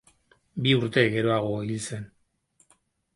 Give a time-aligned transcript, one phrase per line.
[0.65, 2.09] Bi urte geroago hil zen.